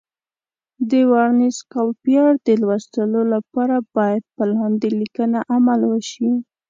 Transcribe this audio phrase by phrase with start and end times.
[0.89, 6.31] د ورنیز کالیپر د لوستلو لپاره باید په لاندې لیکنه عمل وشي.